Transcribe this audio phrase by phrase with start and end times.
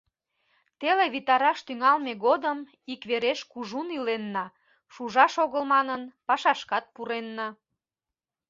[0.79, 2.59] Теле витараш тӱҥалме годым
[2.93, 4.45] ик вереш кужун иленна,
[4.93, 7.47] шужаш огыл манын, пашашкат пуренна.